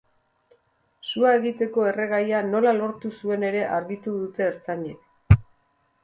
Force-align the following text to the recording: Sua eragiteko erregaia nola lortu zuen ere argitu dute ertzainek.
Sua 1.09 1.33
eragiteko 1.33 1.83
erregaia 1.89 2.39
nola 2.53 2.73
lortu 2.77 3.11
zuen 3.19 3.45
ere 3.51 3.61
argitu 3.75 4.15
dute 4.23 4.45
ertzainek. 4.47 5.39